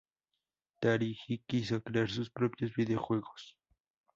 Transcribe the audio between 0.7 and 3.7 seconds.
Tajiri quiso crear sus propios videojuegos.